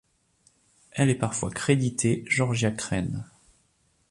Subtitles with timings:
[0.93, 3.23] Elle est parfois créditée Georgia Craine.